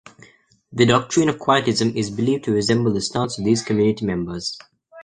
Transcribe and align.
The 0.73 0.87
doctrine 0.87 1.29
of 1.29 1.37
Quietism 1.37 1.95
is 1.95 2.09
believed 2.09 2.45
to 2.45 2.51
resemble 2.53 2.91
the 2.91 3.01
stance 3.01 3.37
of 3.37 3.45
these 3.45 3.61
community 3.61 4.03
members. 4.03 4.57